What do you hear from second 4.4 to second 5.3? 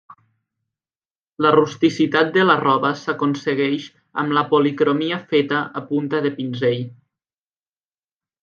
policromia